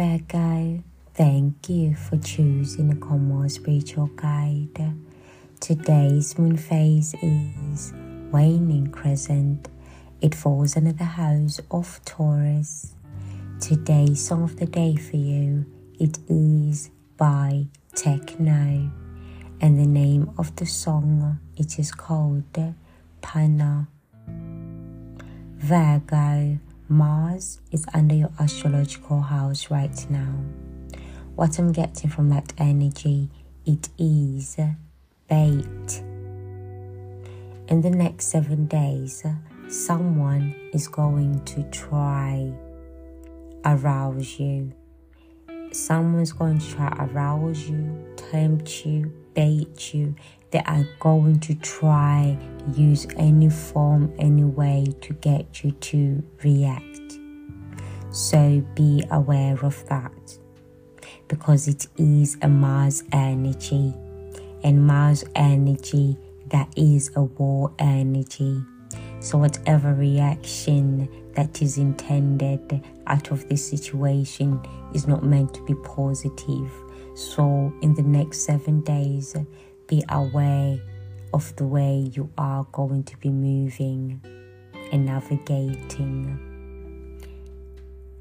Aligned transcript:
Virgo, 0.00 0.82
thank 1.12 1.68
you 1.68 1.94
for 1.94 2.16
choosing 2.16 2.90
a 2.90 2.96
Common 2.96 3.50
Spiritual 3.50 4.06
Guide. 4.06 4.94
Today's 5.60 6.38
moon 6.38 6.56
phase 6.56 7.14
is 7.20 7.92
waning 8.32 8.90
crescent. 8.92 9.68
It 10.22 10.34
falls 10.34 10.78
under 10.78 10.92
the 10.92 11.04
house 11.04 11.60
of 11.70 12.00
Taurus. 12.06 12.94
Today's 13.60 14.26
song 14.26 14.44
of 14.44 14.56
the 14.56 14.64
day 14.64 14.96
for 14.96 15.18
you, 15.18 15.66
it 15.98 16.18
is 16.30 16.88
by 17.18 17.66
Tekno, 17.92 18.90
And 19.60 19.78
the 19.78 19.86
name 19.86 20.30
of 20.38 20.56
the 20.56 20.64
song, 20.64 21.40
it 21.58 21.78
is 21.78 21.92
called 21.92 22.74
Pana. 23.20 23.86
Virgo, 25.58 26.58
Mars 26.90 27.60
is 27.70 27.86
under 27.94 28.16
your 28.16 28.32
astrological 28.40 29.20
house 29.20 29.70
right 29.70 30.10
now. 30.10 30.34
What 31.36 31.56
I'm 31.60 31.70
getting 31.70 32.10
from 32.10 32.30
that 32.30 32.52
energy, 32.58 33.30
it 33.64 33.88
is 33.96 34.56
bait. 35.28 36.02
In 37.68 37.80
the 37.80 37.90
next 37.90 38.26
seven 38.26 38.66
days, 38.66 39.24
someone 39.68 40.56
is 40.72 40.88
going 40.88 41.44
to 41.44 41.62
try 41.70 42.52
arouse 43.64 44.40
you. 44.40 44.72
Someone's 45.70 46.32
going 46.32 46.58
to 46.58 46.70
try 46.70 46.92
arouse 46.98 47.68
you, 47.68 47.99
tempt 48.30 48.86
you, 48.86 49.12
bait 49.34 49.92
you. 49.92 50.14
They 50.50 50.60
are 50.60 50.86
going 50.98 51.40
to 51.40 51.54
try 51.56 52.38
use 52.74 53.06
any 53.16 53.50
form, 53.50 54.12
any 54.18 54.44
way 54.44 54.86
to 55.00 55.12
get 55.14 55.64
you 55.64 55.72
to 55.72 56.22
react. 56.42 57.18
So 58.10 58.64
be 58.74 59.04
aware 59.10 59.58
of 59.64 59.86
that 59.88 60.38
because 61.28 61.68
it 61.68 61.86
is 61.96 62.36
a 62.42 62.48
Mars 62.48 63.04
energy 63.12 63.94
and 64.64 64.86
Mars 64.86 65.24
energy 65.34 66.16
that 66.48 66.68
is 66.76 67.10
a 67.14 67.22
war 67.22 67.72
energy. 67.78 68.60
So, 69.20 69.36
whatever 69.36 69.92
reaction 69.92 71.08
that 71.34 71.60
is 71.60 71.76
intended 71.76 72.82
out 73.06 73.30
of 73.30 73.46
this 73.50 73.68
situation 73.68 74.60
is 74.94 75.06
not 75.06 75.22
meant 75.22 75.52
to 75.54 75.64
be 75.66 75.74
positive. 75.84 76.72
So, 77.14 77.72
in 77.82 77.94
the 77.94 78.02
next 78.02 78.40
seven 78.46 78.80
days, 78.80 79.36
be 79.86 80.02
aware 80.08 80.80
of 81.34 81.54
the 81.56 81.66
way 81.66 82.10
you 82.12 82.30
are 82.38 82.64
going 82.72 83.04
to 83.04 83.16
be 83.18 83.28
moving 83.28 84.22
and 84.90 85.04
navigating. 85.04 86.46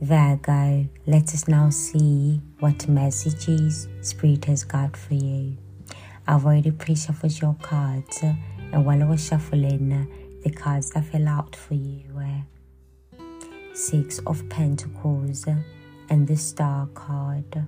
Virgo, 0.00 0.86
let 1.06 1.34
us 1.34 1.48
now 1.48 1.70
see 1.70 2.40
what 2.60 2.86
messages 2.88 3.88
Spirit 4.00 4.44
has 4.44 4.62
got 4.62 4.96
for 4.96 5.14
you. 5.14 5.56
I've 6.26 6.46
already 6.46 6.70
pre 6.70 6.94
shuffled 6.94 7.40
your 7.40 7.56
cards, 7.60 8.22
and 8.22 8.84
while 8.86 9.02
I 9.02 9.06
was 9.06 9.26
shuffling, 9.26 10.06
the 10.44 10.50
cards 10.50 10.90
that 10.90 11.04
fell 11.06 11.26
out 11.26 11.56
for 11.56 11.74
you 11.74 12.02
were 12.12 12.42
Six 13.72 14.18
of 14.20 14.46
Pentacles 14.50 15.46
and 16.10 16.28
the 16.28 16.36
Star 16.36 16.86
card. 16.88 17.66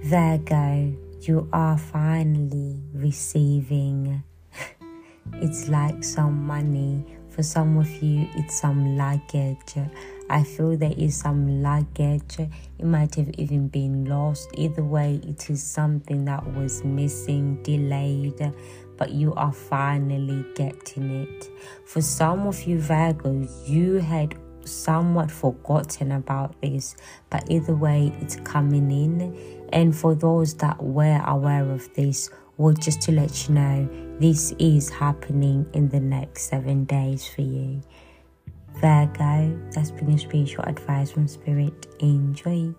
Virgo, 0.00 0.94
you 1.22 1.48
are 1.52 1.76
finally 1.76 2.80
receiving. 2.94 4.22
it's 5.34 5.68
like 5.68 6.04
some 6.04 6.46
money. 6.46 7.17
For 7.38 7.44
some 7.44 7.78
of 7.78 8.02
you, 8.02 8.28
it's 8.34 8.58
some 8.58 8.96
luggage. 8.96 9.76
I 10.28 10.42
feel 10.42 10.76
there 10.76 10.92
is 10.98 11.18
some 11.18 11.62
luggage. 11.62 12.40
It 12.40 12.84
might 12.84 13.14
have 13.14 13.30
even 13.38 13.68
been 13.68 14.06
lost. 14.06 14.50
Either 14.54 14.82
way, 14.82 15.20
it 15.22 15.48
is 15.48 15.62
something 15.62 16.24
that 16.24 16.44
was 16.54 16.82
missing, 16.82 17.62
delayed, 17.62 18.52
but 18.96 19.12
you 19.12 19.34
are 19.34 19.52
finally 19.52 20.44
getting 20.56 21.12
it. 21.12 21.48
For 21.86 22.00
some 22.00 22.48
of 22.48 22.60
you, 22.64 22.78
Virgos, 22.78 23.68
you 23.68 23.98
had 23.98 24.34
somewhat 24.64 25.30
forgotten 25.30 26.10
about 26.10 26.60
this, 26.60 26.96
but 27.30 27.48
either 27.48 27.76
way, 27.76 28.12
it's 28.20 28.34
coming 28.34 28.90
in. 28.90 29.68
And 29.72 29.94
for 29.94 30.16
those 30.16 30.54
that 30.54 30.82
were 30.82 31.22
aware 31.24 31.70
of 31.70 31.88
this, 31.94 32.30
well, 32.58 32.74
just 32.74 33.00
to 33.02 33.12
let 33.12 33.48
you 33.48 33.54
know, 33.54 33.88
this 34.18 34.52
is 34.58 34.90
happening 34.90 35.64
in 35.74 35.88
the 35.88 36.00
next 36.00 36.42
seven 36.50 36.84
days 36.84 37.26
for 37.26 37.42
you. 37.42 37.80
Virgo, 38.80 39.58
that's 39.70 39.92
been 39.92 40.10
your 40.10 40.18
spiritual 40.18 40.64
advice 40.64 41.12
from 41.12 41.28
Spirit. 41.28 41.86
Enjoy. 42.00 42.74